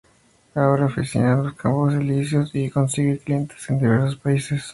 Abre 0.55 0.73
una 0.81 0.85
oficina 0.87 1.33
en 1.33 1.43
los 1.43 1.53
Campos 1.53 1.93
Elíseos, 1.93 2.49
y 2.55 2.71
consigue 2.71 3.19
clientes 3.19 3.69
en 3.69 3.77
diversos 3.77 4.15
países. 4.15 4.65